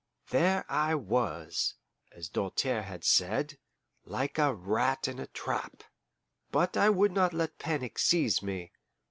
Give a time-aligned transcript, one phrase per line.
[0.31, 1.75] There I was,
[2.11, 3.59] as Doltaire had said,
[4.03, 5.83] like a rat in a trap.
[6.49, 8.71] But I would not let panic seize me.